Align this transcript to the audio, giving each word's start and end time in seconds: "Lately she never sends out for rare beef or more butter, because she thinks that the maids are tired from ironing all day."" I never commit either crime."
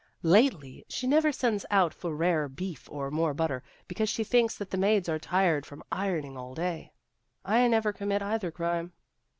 "Lately 0.39 0.83
she 0.89 1.05
never 1.05 1.31
sends 1.31 1.63
out 1.69 1.93
for 1.93 2.15
rare 2.15 2.49
beef 2.49 2.89
or 2.91 3.11
more 3.11 3.35
butter, 3.35 3.61
because 3.87 4.09
she 4.09 4.23
thinks 4.23 4.57
that 4.57 4.71
the 4.71 4.75
maids 4.75 5.07
are 5.07 5.19
tired 5.19 5.63
from 5.63 5.83
ironing 5.91 6.35
all 6.35 6.55
day."" 6.55 6.91
I 7.55 7.67
never 7.67 7.93
commit 7.93 8.23
either 8.23 8.49
crime." 8.49 8.93